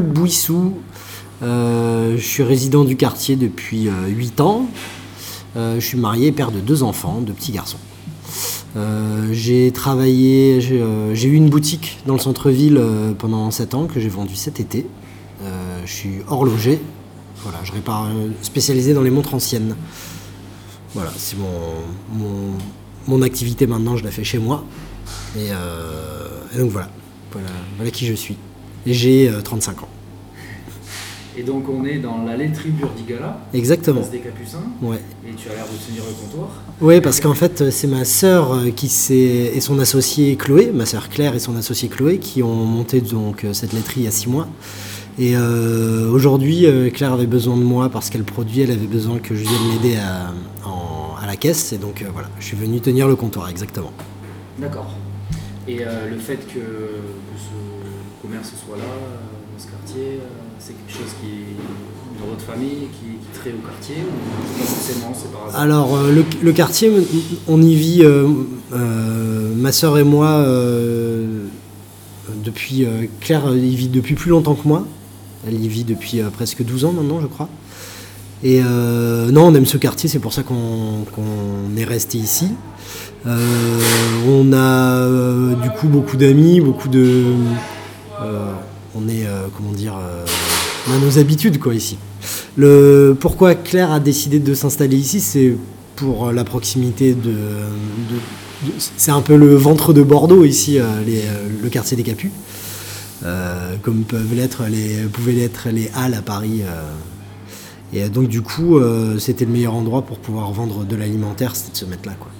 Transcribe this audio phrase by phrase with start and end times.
[0.00, 0.74] Bouissou.
[1.42, 4.66] Euh, je suis résident du quartier depuis 8 ans.
[5.56, 7.78] je suis marié, père de deux enfants, de petits garçons.
[9.32, 12.80] j'ai travaillé, j'ai eu une boutique dans le centre-ville
[13.18, 14.86] pendant 7 ans que j'ai vendue cet été.
[15.84, 16.80] je suis horloger.
[17.42, 18.08] Voilà, je répare
[18.42, 19.76] spécialisé dans les montres anciennes.
[20.94, 22.56] Voilà, c'est mon,
[23.06, 24.64] mon, activité maintenant, je la fais chez moi.
[25.36, 25.50] Et,
[26.58, 26.88] donc voilà,
[27.76, 28.36] voilà qui je suis.
[28.86, 29.88] J'ai 35 ans.
[31.36, 33.40] Et donc on est dans la laiterie Burdigala.
[33.52, 34.02] Exactement.
[34.10, 34.58] des Capucins.
[34.80, 34.98] Ouais.
[35.28, 36.48] Et tu as l'air de tenir le comptoir.
[36.80, 41.08] Oui, parce qu'en fait c'est ma sœur euh, qui et son associée Chloé, ma sœur
[41.08, 44.12] Claire et son associée Chloé, qui ont monté donc euh, cette laiterie il y a
[44.12, 44.46] six mois.
[45.18, 49.36] Et euh, aujourd'hui, Claire avait besoin de moi parce qu'elle produit, elle avait besoin que
[49.36, 50.32] je vienne l'aider à,
[51.22, 51.72] à, la caisse.
[51.72, 53.92] Et donc voilà, je suis venu tenir le comptoir, exactement.
[54.58, 54.92] D'accord.
[55.68, 57.73] Et le fait que, que, ce
[58.24, 60.20] commerce soit là, dans ce quartier,
[60.58, 64.64] c'est quelque chose qui est dans votre famille, qui, qui traite au quartier ou pas
[64.64, 66.90] forcément, c'est par hasard Alors, euh, le, quartier,
[67.48, 68.26] on y vit, euh,
[68.72, 70.44] euh, ma soeur et moi,
[72.44, 72.86] depuis.
[73.20, 74.86] Claire y vit depuis plus longtemps que moi.
[75.46, 77.50] Elle y vit depuis presque 12 ans maintenant, je crois.
[78.42, 82.48] Et non, on aime ce quartier, c'est pour ça qu'on est resté ici.
[83.26, 87.24] on a du coup beaucoup d'amis, beaucoup de.
[88.94, 89.94] On est, comment dire
[90.88, 91.98] on a nos habitudes quoi ici.
[92.56, 95.56] Le, pourquoi Claire a décidé de s'installer ici, c'est
[95.96, 97.32] pour la proximité de,
[98.96, 102.30] c'est un peu le ventre de Bordeaux ici, euh, euh, le quartier des Capus,
[103.24, 106.62] euh, comme peuvent l'être les, pouvaient l'être les Halles à Paris.
[107.92, 108.80] et donc du coup,
[109.18, 112.30] c'était le meilleur endroit pour pouvoir vendre de l'alimentaire, c'était de se mettre là quoi.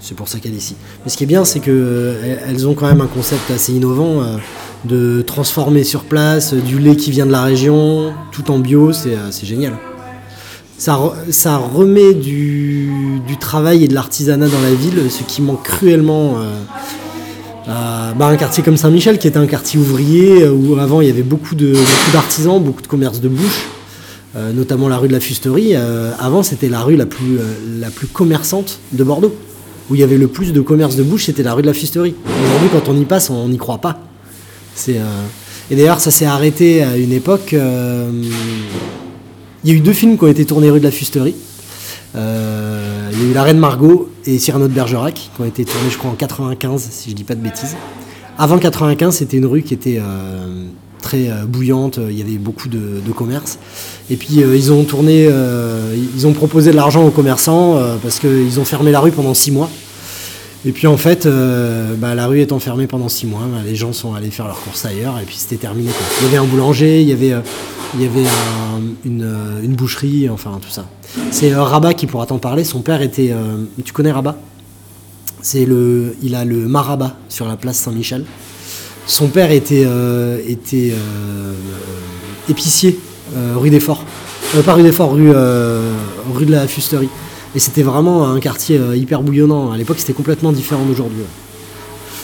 [0.00, 0.76] C'est pour ça qu'elle est ici.
[1.04, 4.22] Mais ce qui est bien, c'est qu'elles ont quand même un concept assez innovant
[4.84, 9.14] de transformer sur place du lait qui vient de la région, tout en bio, c'est
[9.14, 9.74] euh, génial.
[10.78, 10.96] Ça,
[11.58, 16.52] remet du, travail et de l'artisanat dans la ville, ce qui manque cruellement euh,
[17.68, 21.08] à bah, un quartier comme Saint-Michel, qui était un quartier ouvrier, euh, où avant il
[21.08, 21.54] y avait beaucoup
[22.12, 23.66] d'artisans, beaucoup, de commerces de bouche,
[24.54, 25.74] notamment la rue de la Fusterie.
[26.18, 29.34] avant, c'était la rue la plus commerçante de Bordeaux,
[29.90, 31.74] où il y avait le plus de commerces de bouche, c'était la rue de la
[31.74, 32.14] Fusterie.
[32.44, 33.98] Aujourd'hui, quand on y passe, on n'y croit pas.
[34.88, 35.02] Euh,
[35.70, 37.52] et d'ailleurs, ça s'est arrêté à une époque.
[37.52, 38.08] Euh,
[39.64, 41.34] il y a eu deux films qui ont été tournés rue de la Fusterie.
[42.14, 45.64] Euh, il y a eu La Reine Margot et Cyrano de Bergerac qui ont été
[45.64, 47.76] tournés, je crois, en 95, si je dis pas de bêtises.
[48.38, 50.00] Avant 95, c'était une rue qui était
[51.00, 53.58] très bouillante, il y avait beaucoup de, de commerces.
[54.10, 55.28] Et puis ils ont tourné,
[56.14, 59.50] ils ont proposé de l'argent aux commerçants parce qu'ils ont fermé la rue pendant six
[59.50, 59.70] mois.
[60.66, 63.74] Et puis en fait, euh, bah, la rue étant fermée pendant six mois, bah, les
[63.74, 65.90] gens sont allés faire leurs courses ailleurs et puis c'était terminé.
[66.20, 67.40] Il y avait un boulanger, il y avait, euh,
[67.98, 70.84] euh, une, boucherie, enfin tout ça.
[71.30, 72.64] C'est Rabat qui pourra t'en parler.
[72.64, 73.34] Son père était.
[73.84, 74.36] tu connais Rabat?
[75.42, 78.26] C'est le, il a le Marabat sur la place Saint-Michel.
[79.06, 79.86] Son père était,
[80.46, 80.92] était
[82.48, 82.98] épicier
[83.56, 84.04] rue des Forts.
[84.64, 87.08] pas rue des Forts, rue, rue de la Fusterie.
[87.54, 89.72] Et c'était vraiment un quartier euh, hyper bouillonnant.
[89.72, 91.22] À l'époque, c'était complètement différent d'aujourd'hui.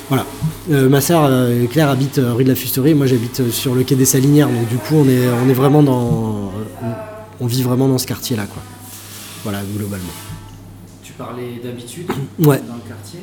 [0.09, 0.25] Voilà.
[0.70, 3.97] Euh, ma sœur euh, Claire habite rue de la Fusterie, moi j'habite sur le quai
[3.97, 6.53] des Salinières, donc du coup on est, on est vraiment dans.
[7.41, 8.62] On, vit vraiment dans ce quartier-là, quoi.
[9.42, 10.06] Voilà, globalement.
[11.03, 12.60] Tu parlais d'habitude ouais.
[12.66, 13.20] dans le quartier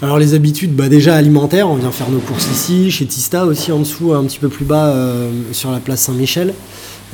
[0.00, 3.70] Alors les habitudes, bah, déjà alimentaires, on vient faire nos courses ici, chez Tista aussi
[3.72, 4.94] en dessous, un petit peu plus bas
[5.52, 6.54] sur la place Saint-Michel.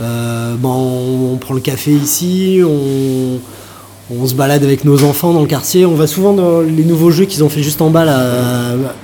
[0.01, 5.87] Euh, on, prend le café ici, on, se balade avec nos enfants dans le quartier.
[5.87, 8.07] On va souvent dans les nouveaux jeux qu'ils ont fait juste en bas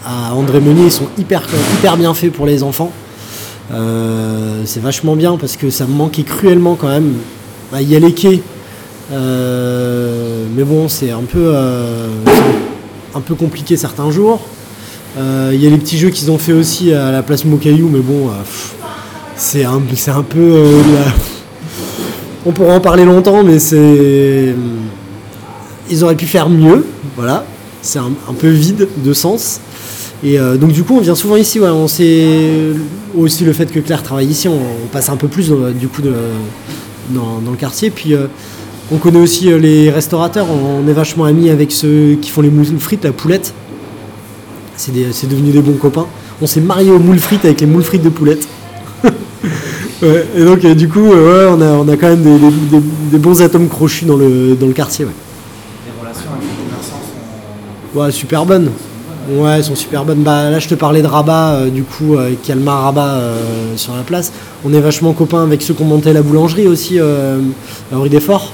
[0.04, 0.84] à, André Meunier.
[0.86, 1.42] Ils sont hyper,
[1.98, 2.92] bien faits pour les enfants.
[3.72, 7.14] Euh, c'est vachement bien parce que ça me manquait cruellement quand même.
[7.72, 8.40] Bah, il y a les quais.
[9.12, 11.52] Euh, mais bon, c'est un peu,
[13.14, 14.40] un peu compliqué certains jours.
[15.16, 18.00] Il y a les petits jeux qu'ils ont fait aussi à la place Mocaillou, mais
[18.00, 18.30] bon,
[19.36, 19.76] c'est un,
[20.08, 20.38] un peu.
[20.38, 20.82] Euh,
[22.46, 24.54] on pourrait en parler longtemps, mais c'est.
[25.90, 26.86] Ils auraient pu faire mieux,
[27.16, 27.44] voilà.
[27.82, 29.60] C'est un, peu vide de sens.
[30.22, 31.60] Et euh, donc du coup, on vient souvent ici.
[31.60, 32.26] On sait
[33.14, 34.48] aussi le fait que Claire travaille ici.
[34.48, 36.00] On, passe un peu plus du coup
[37.10, 37.90] dans, le quartier.
[37.90, 38.28] Puis euh,
[38.92, 40.46] on connaît aussi les restaurateurs.
[40.50, 43.54] On, est vachement amis avec ceux qui font les moules frites, la poulette.
[44.76, 44.92] C'est
[45.28, 46.06] devenu des bons copains.
[46.42, 48.46] On s'est marié aux moules frites avec les moules frites de poulette
[50.02, 52.24] et donc du coup, ouais, on, a, on a quand même
[53.10, 55.06] des, bons atomes crochus dans le, dans le quartier.
[55.06, 57.00] Les relations avec les commerçants
[57.92, 58.70] sont ouais, super bonnes.
[59.28, 60.22] Ouais, elles sont super bonnes.
[60.22, 63.96] Bah, là, je te parlais de Rabat, euh, du coup, euh, Calmar Rabat euh, sur
[63.96, 64.32] la place.
[64.64, 67.40] On est vachement copains avec ceux qui ont monté la boulangerie aussi, euh,
[67.92, 68.52] à rue des Forts.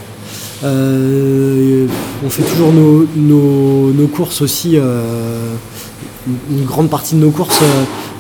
[0.62, 1.86] Euh,
[2.24, 5.54] on fait toujours nos, nos- courses aussi, euh,
[6.50, 7.60] une grande partie de nos courses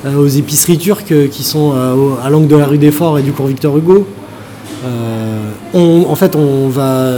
[0.06, 1.72] euh, aux épiceries turques qui sont
[2.22, 4.06] à l'angle de la rue des Forts et du cours Victor Hugo.
[5.74, 7.10] En fait, on va.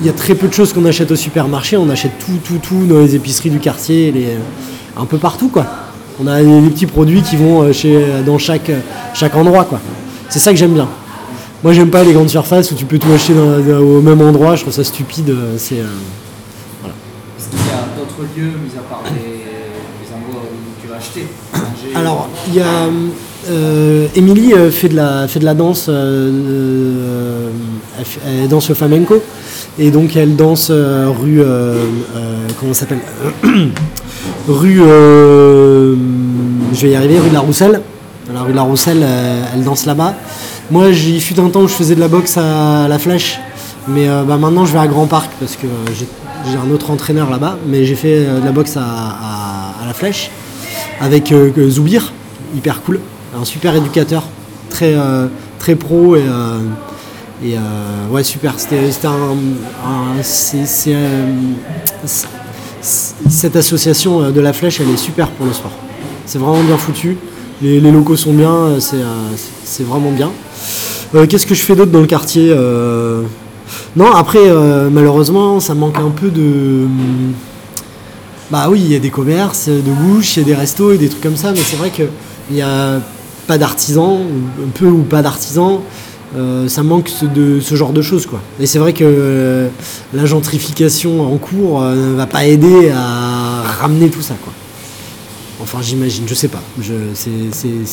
[0.00, 1.76] Il y, a- très peu de choses qu'on achète au supermarché.
[1.76, 4.14] On achète tout, tout, tout dans les épiceries du quartier,
[4.96, 5.66] un peu partout, quoi.
[6.22, 8.70] On a les petits produits qui vont chez, dans chaque,
[9.14, 9.80] chaque endroit, quoi.
[10.28, 10.88] C'est ça que j'aime bien.
[11.64, 14.20] Moi, j'aime pas les grandes surfaces où tu peux tout acheter dans- dans- au même
[14.20, 14.54] endroit.
[14.54, 15.30] Je trouve ça stupide.
[15.30, 15.80] euh, C'est.
[15.80, 15.84] euh,
[17.38, 20.96] Est-ce qu'il y a d'autres lieux, mis à part les, les endroits où tu vas
[20.96, 21.26] acheter
[21.94, 22.66] Alors, il y a.
[23.50, 25.86] euh, Émilie fait, de la, fait de la danse.
[25.88, 27.48] euh,
[27.98, 29.22] elle, fait- elle danse le flamenco.
[29.78, 31.42] Et donc, elle danse rue.
[32.60, 33.00] comment ça s'appelle?
[34.48, 34.76] Rue.
[36.74, 37.80] je vais y arriver, rue de la Rousselle.
[38.32, 40.14] La rue de la Rousselle, euh, elle danse là-bas.
[40.70, 43.38] Moi, j'y fut un temps où je faisais de la boxe à la flèche.
[43.86, 46.06] Mais euh, bah, maintenant, je vais à Grand Parc parce que euh,
[46.50, 47.58] j'ai un autre entraîneur là-bas.
[47.66, 50.30] Mais j'ai fait de la boxe à, la flèche
[51.00, 51.34] avec
[51.68, 52.12] Zoubir,
[52.56, 53.00] hyper cool,
[53.38, 54.22] un super éducateur,
[54.70, 54.94] très,
[55.74, 56.22] pro et,
[58.10, 58.54] ouais super.
[58.56, 60.22] C'était un,
[62.82, 65.72] cette association de la flèche, elle est super pour le sport.
[66.24, 67.18] C'est vraiment bien foutu.
[67.62, 70.30] Les, locaux sont bien, euh, c'est euh, c'est- vraiment bien.
[71.14, 72.52] Euh, Qu'est-ce que je fais d'autre dans le quartier
[73.96, 74.50] Non, après,
[74.90, 76.86] malheureusement, ça manque un peu de.
[78.50, 80.98] Bah oui, il y a des commerces de bouche, il y a des restos et
[80.98, 82.08] des trucs comme ça, mais c'est vrai qu'il
[82.50, 83.00] n'y a
[83.46, 85.78] pas d'artisans, ou peu ou pas d'artisans.
[86.66, 88.40] ça manque de ce genre de choses quoi.
[88.58, 89.68] Et c'est vrai que
[90.12, 94.52] la gentrification en cours ne va pas aider à ramener tout ça quoi.
[95.62, 96.62] Enfin j'imagine, je sais pas.
[97.14, 97.30] C'est,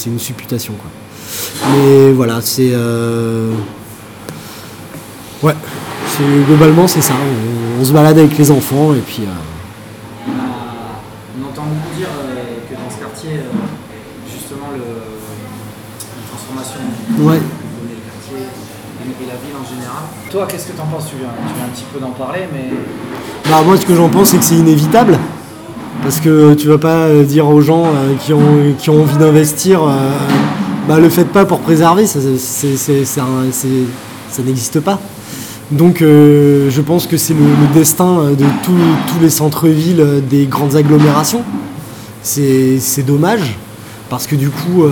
[0.07, 0.89] une supputation quoi.
[1.71, 3.53] Mais voilà, c'est euh,
[5.43, 5.53] ouais,
[6.47, 7.13] globalement c'est ça.
[7.13, 9.23] On, on se balade avec les enfants et puis.
[9.23, 10.31] euh,
[11.39, 12.35] On, entend beaucoup dire euh,
[12.69, 13.39] que dans ce quartier,
[14.31, 16.79] justement, le, la transformation
[17.19, 17.39] Ouais.
[17.39, 18.47] du quartier
[19.21, 20.03] et, la ville en général.
[20.31, 21.05] Toi, qu'est-ce que tu en penses?
[21.09, 22.69] Tu viens, tu viens un petit peu d'en parler, mais
[23.49, 25.17] Bah, moi, ce que j'en pense, c'est que c'est inévitable.
[26.03, 28.33] Parce que tu vas pas euh, dire aux gens euh, qui,
[28.89, 30.09] ont, envie d'investir, euh,
[30.87, 32.19] bah, le faites pas pour préserver, ça,
[34.43, 34.99] n'existe pas.
[35.69, 41.43] Donc je pense que c'est le, destin de tous les centres-villes des grandes agglomérations.
[42.23, 43.57] C'est dommage,
[44.09, 44.83] parce que du coup,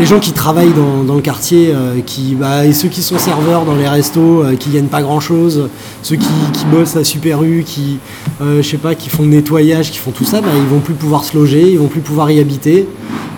[0.00, 0.72] les gens qui travaillent
[1.06, 4.56] dans, le quartier, euh, qui, bah, et ceux qui sont serveurs dans les restos, euh,
[4.56, 5.68] qui gagnent pas grand chose,
[6.02, 6.26] ceux qui,
[6.72, 7.98] bossent à Super U, qui,
[8.40, 10.80] euh, je sais pas, qui font le nettoyage, qui font tout ça, bah, ils vont
[10.80, 12.88] plus pouvoir se loger, ils vont plus pouvoir y habiter.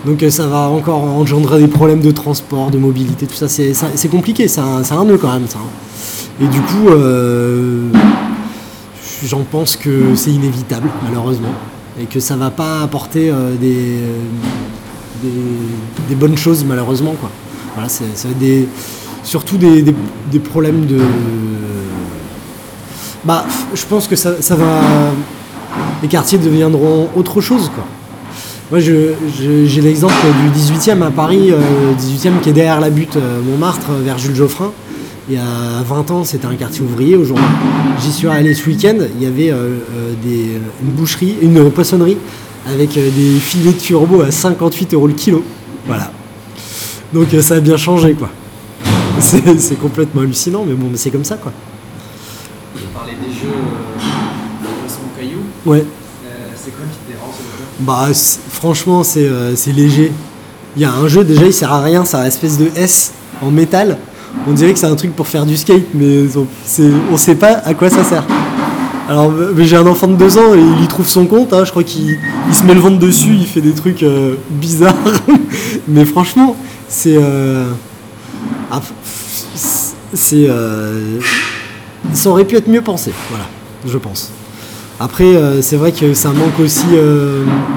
[0.05, 3.47] Donc ça va encore engendrer des problèmes de transport, de mobilité, tout ça.
[3.49, 5.59] C'est compliqué, c'est un, nœud quand même ça.
[6.41, 6.89] Et du coup,
[9.25, 11.53] j'en pense que c'est inévitable, malheureusement,
[12.01, 13.31] et que ça va pas apporter
[13.61, 13.99] des,
[16.09, 17.15] des, bonnes choses, malheureusement.
[17.19, 17.29] Quoi.
[17.75, 18.45] Voilà, ça va
[19.23, 20.99] surtout des, problèmes de.
[23.23, 24.81] Bah, je pense que ça, va.
[26.01, 27.85] Les quartiers deviendront autre chose, quoi.
[28.71, 33.39] Moi, j'ai l'exemple du 18e à Paris, euh, 18e qui est derrière la butte euh,
[33.41, 34.71] Montmartre, euh, vers Jules Geoffrin.
[35.29, 37.15] Il y a 20 ans, c'était un quartier ouvrier.
[37.15, 37.45] Aujourd'hui,
[38.01, 38.97] j'y suis allé ce week-end.
[39.15, 39.77] Il y avait euh,
[40.21, 42.17] des, une boucherie, une poissonnerie
[42.67, 45.43] avec euh, des filets de turbo à 58 euros le kilo.
[45.85, 46.11] Voilà.
[47.13, 48.29] Donc euh, ça a bien changé, quoi.
[49.19, 51.51] C'est complètement hallucinant, mais bon, c'est comme ça, quoi.
[52.75, 55.39] tu parlais des jeux euh, caillou.
[55.65, 55.79] Ouais.
[56.25, 57.65] Euh, c'est quoi qui te dérange ce jeu?
[57.79, 58.09] Bah,
[58.49, 60.11] franchement, c'est euh, c'est léger.
[60.75, 63.13] Il y a un jeu, déjà, il sert à rien, c'est un espèce de S
[63.41, 63.97] en métal.
[64.47, 66.47] On dirait que c'est un truc pour faire du skate, mais on,
[67.11, 68.25] on sait pas à quoi ça sert.
[69.09, 71.65] Alors, mais j'ai un enfant de 2 ans et il y trouve son compte, hein,
[71.65, 72.17] je crois qu'il
[72.47, 74.95] il se met le ventre dessus, il fait des trucs euh, bizarres.
[75.87, 76.55] mais franchement,
[76.87, 77.17] c'est.
[77.17, 77.65] euh,
[78.71, 78.81] ah,
[80.13, 80.45] c'est.
[80.47, 81.19] euh,
[82.13, 83.45] ça aurait pu être mieux pensé, voilà,
[83.85, 84.31] je pense.
[84.99, 86.85] Après, c'est vrai que ça manque aussi,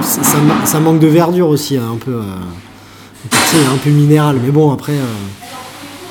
[0.02, 2.14] ça, ça ma- ça manque de verdure aussi, hein, un peu.
[2.14, 4.92] un peu minéral, mais bon, après,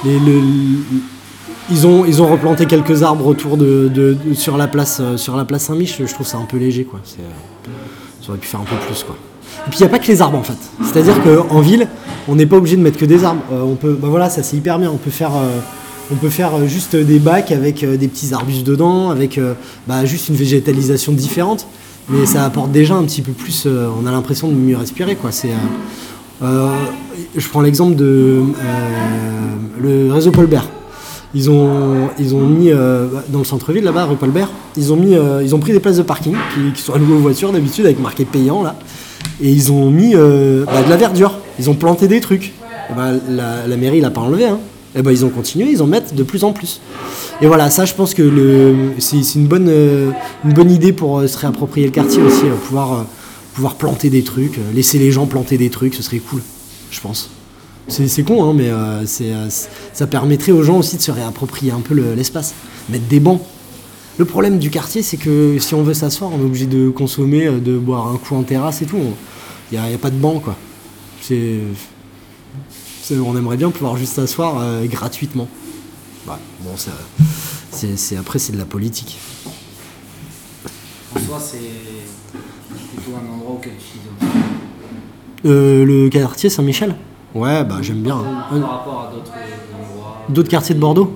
[0.03, 0.41] les- le-
[1.69, 5.45] ils ont ils ont replanté quelques arbres autour de, sur la place euh, sur la
[5.45, 6.01] place Saint-Mich.
[6.05, 6.99] Je trouve ça un peu léger, quoi.
[7.03, 7.71] C'est, euh,
[8.21, 9.15] ça aurait pu faire un peu plus, quoi.
[9.67, 10.57] Et puis il n'y a pas que les arbres en fait.
[10.83, 11.87] C'est-à-dire qu'en ville,
[12.27, 13.41] on n'est pas obligé de mettre que des arbres.
[13.51, 14.91] Euh, on peut, bah voilà, ça c'est hyper bien.
[14.91, 15.31] On peut faire,
[16.11, 19.39] On peut faire juste des bacs avec des petits arbustes dedans, avec
[19.87, 21.65] bah, juste une végétalisation différente.
[22.09, 23.65] Mais ça apporte déjà un petit peu plus.
[23.67, 25.31] on a l'impression de mieux respirer, quoi.
[25.31, 25.49] C'est.
[26.41, 28.43] je prends l'exemple de
[29.81, 30.67] le réseau Paulbert.
[31.35, 35.15] Ils ont, ils ont mis euh, dans le centre-ville là-bas, rue Paulbert, ils ont mis,
[35.15, 37.85] euh, ils ont pris des places de parking qui, qui sont allouées aux voitures d'habitude
[37.85, 38.77] avec marqué payant là,
[39.41, 41.37] et ils ont mis euh, bah, de la verdure.
[41.59, 42.53] Ils ont planté des trucs.
[42.89, 44.45] Et bah, la, la mairie l'a pas enlevé.
[44.45, 44.59] Hein.
[44.97, 46.79] Et ben ils ont continué, ils en mettent de plus en plus.
[47.41, 49.69] Et voilà, ça je pense que c'est, c'est une bonne,
[50.45, 53.05] une bonne idée pour se réapproprier le quartier aussi, pouvoir,
[53.55, 56.39] pouvoir planter des trucs, laisser les gens planter des trucs, ce serait cool,
[56.91, 57.29] je pense.
[57.87, 59.47] C'est, con, hein, mais euh, c'est, euh,
[59.93, 62.53] ça permettrait aux gens aussi de se réapproprier un peu le- l'espace,
[62.89, 63.41] mettre des bancs.
[64.17, 67.45] Le problème du quartier, c'est que si on veut s'asseoir, on est obligé de consommer,
[67.45, 68.97] euh, de boire un coup en terrasse et tout.
[69.71, 70.55] Il n'y a, y a pas de banc, quoi.
[71.21, 71.59] C'est,
[73.19, 75.47] on aimerait bien pouvoir juste s'asseoir euh, gratuitement.
[76.27, 76.71] Ouais, bon,
[77.71, 79.19] c'est, c'est- après, c'est de la politique.
[81.15, 81.59] En soi, c'est
[82.95, 84.27] plutôt un endroit auquel tu.
[85.47, 86.95] Euh, le quartier Saint-Michel
[87.35, 88.15] Ouais, bah j'aime bien.
[88.15, 88.59] hein.
[88.61, 90.17] Par rapport à d'autres endroits.
[90.29, 91.11] D'autres quartiers de Bordeaux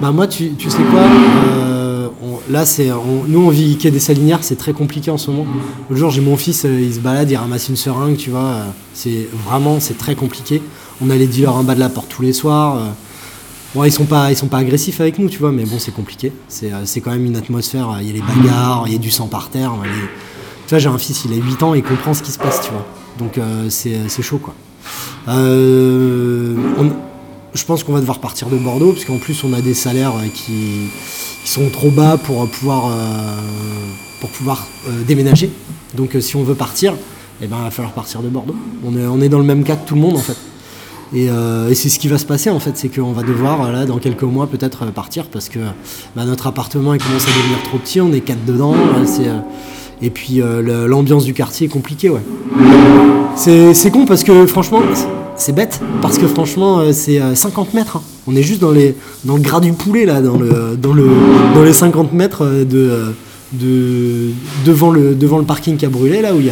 [0.00, 3.90] Bah moi, tu, tu sais quoi euh, on- Là, c'est, on- nous on vit quai
[3.90, 5.46] des Salinières, c'est très compliqué en ce moment.
[5.90, 8.40] L'autre jour, j'ai mon fils, euh, il se balade, il ramasse une seringue, tu vois.
[8.40, 10.62] euh, c'est vraiment, c'est très compliqué.
[11.04, 12.78] On a les dealers en bas de la porte tous les soirs.
[13.74, 15.92] Bon, ils sont pas, ils sont pas agressifs avec nous, tu vois, mais bon, c'est
[15.92, 16.32] compliqué.
[16.48, 17.98] C'est, c'est quand même une atmosphère.
[18.00, 19.72] Il y a les bagarres, il y a du sang par terre.
[19.82, 22.38] les- Tu vois, j'ai un fils, il a 8 ans, il comprend ce qui se
[22.38, 22.86] passe, tu vois.
[23.18, 24.54] Donc euh, c'est, c'est chaud, quoi.
[25.28, 26.54] Euh,
[27.56, 30.14] je pense qu'on va devoir partir de Bordeaux, parce qu'en plus on a des salaires
[30.16, 30.90] euh, qui,
[31.44, 32.92] sont trop bas pour euh, pouvoir, euh,
[34.20, 35.50] pour pouvoir euh, déménager.
[35.94, 36.94] Donc euh, si on veut partir,
[37.40, 38.56] eh ben, il va falloir partir de Bordeaux.
[38.84, 40.36] On est, on est dans le même cas que tout le monde en fait.
[41.14, 43.72] Et, euh, c'est ce qui va se passer en fait, c'est qu'on va devoir euh,
[43.72, 45.60] là dans quelques mois peut-être euh, partir parce que
[46.16, 49.38] bah, notre appartement commence à devenir trop petit, on est quatre dedans, euh, euh,
[50.02, 52.22] et puis euh, l'ambiance du quartier est compliquée ouais.
[53.36, 54.80] C'est con parce que franchement,
[55.36, 55.80] c'est- bête.
[56.02, 57.96] Parce que franchement, euh, c'est euh, 50 mètres.
[57.96, 58.02] hein.
[58.26, 58.72] On est juste dans,
[59.24, 61.08] dans le gras du poulet, là, dans, le, dans, le,
[61.54, 63.10] dans les 50 mètres euh, de, euh,
[63.52, 64.30] de,
[64.64, 66.50] devant, le, devant le parking qui a brûlé, là, où il y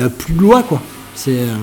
[0.00, 0.82] a, a plus de loi, quoi.
[1.14, 1.54] C'est, euh,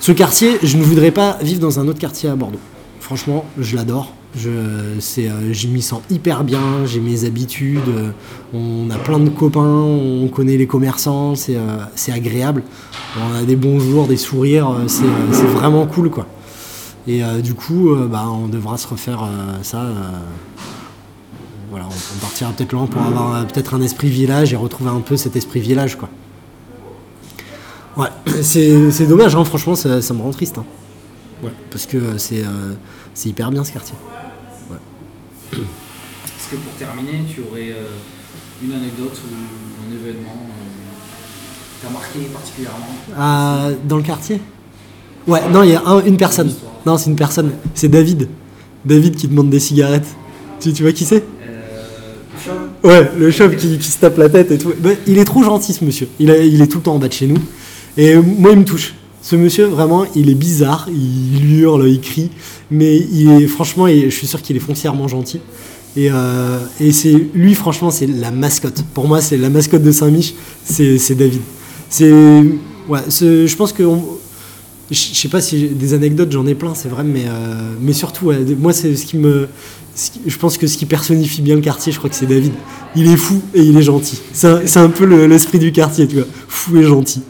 [0.00, 2.58] ce quartier, je ne voudrais pas vivre dans un autre quartier à Bordeaux.
[3.00, 4.12] Franchement, je l'adore.
[4.36, 8.10] Je m'y sens hyper bien, j'ai mes habitudes, euh,
[8.52, 12.62] on a plein de copains, on connaît les commerçants, c'est, euh, c'est agréable.
[13.18, 16.26] On a des bons jours, des sourires, euh, c'est, c'est vraiment cool quoi.
[17.06, 19.82] Et euh, du coup, euh, bah, on devra se refaire euh, ça.
[21.70, 25.00] voilà, on, on partira peut-être loin pour avoir peut-être un esprit village et retrouver un
[25.00, 26.10] peu cet esprit village quoi.
[27.96, 28.08] Ouais,
[28.42, 30.58] c'est, c'est dommage, hein, franchement, ça, ça me rend triste.
[30.58, 30.64] hein.
[31.42, 32.44] Ouais, parce que c'est,
[33.14, 33.94] c'est hyper bien ce quartier.
[35.52, 37.86] Est-ce que pour terminer, tu aurais euh,
[38.64, 39.34] une anecdote ou
[39.88, 42.86] un événement euh, qui t'a marqué particulièrement
[43.16, 44.40] Ah, dans le quartier?
[45.26, 46.52] Ouais, non, il y a un- une personne.
[46.86, 47.52] Non, c'est une personne.
[47.74, 48.28] C'est David.
[48.84, 50.06] David qui demande des cigarettes.
[50.60, 51.22] Tu, tu vois qui c'est?
[51.42, 51.54] Euh,
[52.84, 54.72] Ouais, le chauve qui, qui se tape la tête et tout.
[55.06, 56.08] Il est trop gentil ce monsieur.
[56.18, 57.36] Il, a- il est tout le temps en bas de chez nous.
[57.96, 58.94] Et moi, il me touche.
[59.22, 60.88] Ce monsieur, vraiment, il est bizarre.
[60.90, 62.30] Il hurle, il crie.
[62.70, 65.40] Mais il est, franchement, je suis sûr qu'il est foncièrement gentil.
[65.96, 68.84] Et, euh, et c'est lui, franchement, c'est la mascotte.
[68.94, 70.34] Pour moi, c'est la mascotte de Saint-Mich.
[70.64, 71.40] C'est David.
[72.88, 73.84] Ouais, je pense que.
[74.90, 78.32] je sais pas si des anecdotes, j'en ai plein, c'est vrai, mais, euh, mais surtout,
[78.58, 79.48] moi, c'est ce qui me.
[80.26, 82.52] je pense que ce qui personnifie bien le quartier, je crois que c'est David.
[82.96, 84.18] Il est fou et il est gentil.
[84.32, 84.46] C'est
[84.78, 86.26] un, un peu le- l'esprit du quartier, tu vois.
[86.48, 87.22] Fou et gentil.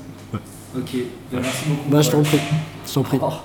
[0.76, 0.94] Ok,
[1.32, 1.88] merci beaucoup.
[1.90, 2.38] Bah, je t'en prie.
[2.86, 3.18] Je t'en prie.
[3.18, 3.44] Au revoir.